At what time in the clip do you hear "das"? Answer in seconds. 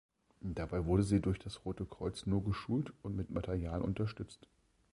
1.37-1.63